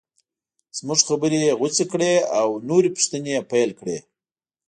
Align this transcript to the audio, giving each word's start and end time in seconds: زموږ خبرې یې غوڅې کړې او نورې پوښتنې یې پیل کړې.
زموږ 0.77 0.99
خبرې 1.09 1.39
یې 1.45 1.57
غوڅې 1.59 1.85
کړې 1.91 2.13
او 2.39 2.47
نورې 2.69 2.89
پوښتنې 2.95 3.31
یې 3.35 3.41
پیل 3.51 3.69
کړې. 3.79 3.97